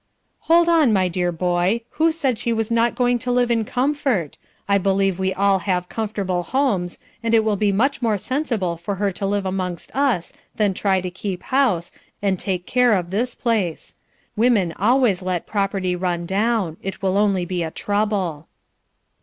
"Hold 0.49 0.67
on, 0.67 0.91
my 0.91 1.07
dear 1.07 1.31
boy! 1.31 1.81
Who 1.99 2.11
said 2.11 2.39
she 2.39 2.51
was 2.51 2.71
not 2.71 2.95
going 2.95 3.19
to 3.19 3.31
live 3.31 3.51
in 3.51 3.63
comfort? 3.63 4.35
I 4.67 4.79
believe 4.79 5.19
we 5.19 5.31
all 5.31 5.59
have 5.59 5.89
comfortable 5.89 6.41
homes, 6.41 6.97
and 7.21 7.35
it 7.35 7.43
will 7.43 7.55
be 7.55 7.71
much 7.71 8.01
more 8.01 8.17
sensible 8.17 8.77
for 8.77 8.95
her 8.95 9.11
to 9.11 9.27
live 9.27 9.45
amongst 9.45 9.95
us 9.95 10.33
than 10.55 10.73
try 10.73 11.01
to 11.01 11.11
keep 11.11 11.43
house, 11.43 11.91
and 12.19 12.39
take 12.39 12.65
care 12.65 12.95
of 12.95 13.11
this 13.11 13.35
place. 13.35 13.95
Women 14.35 14.73
always 14.79 15.21
let 15.21 15.45
property 15.45 15.95
run 15.95 16.25
down; 16.25 16.77
it 16.81 17.03
will 17.03 17.15
only 17.15 17.45
be 17.45 17.61
a 17.61 17.69
trouble." 17.69 18.47